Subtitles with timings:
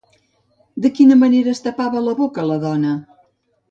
[0.85, 3.01] De quina manera es tapava la boca la dona?